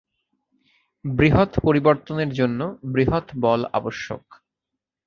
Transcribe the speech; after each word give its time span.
বৃহৎ 1.05 1.51
পরিবর্তনের 1.63 2.29
জন্য 2.33 2.59
বৃহৎ 2.85 3.25
বলের 3.41 3.69
আবশ্যক। 3.73 4.23